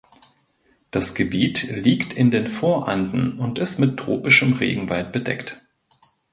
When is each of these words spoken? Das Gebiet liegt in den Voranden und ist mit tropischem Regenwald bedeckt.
Das 0.89 1.13
Gebiet 1.13 1.61
liegt 1.69 2.13
in 2.13 2.31
den 2.31 2.47
Voranden 2.47 3.37
und 3.37 3.59
ist 3.59 3.77
mit 3.77 3.97
tropischem 3.97 4.53
Regenwald 4.53 5.11
bedeckt. 5.11 5.61